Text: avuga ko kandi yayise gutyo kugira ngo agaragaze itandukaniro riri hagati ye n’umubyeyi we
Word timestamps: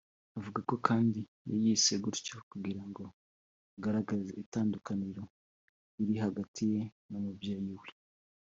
avuga 0.37 0.59
ko 0.69 0.75
kandi 0.87 1.19
yayise 1.51 1.93
gutyo 2.03 2.35
kugira 2.51 2.83
ngo 2.89 3.03
agaragaze 3.75 4.31
itandukaniro 4.43 5.23
riri 5.95 6.15
hagati 6.25 6.63
ye 6.73 6.81
n’umubyeyi 7.09 7.73
we 7.81 7.89